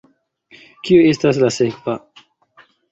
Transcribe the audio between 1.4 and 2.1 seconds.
la sekva?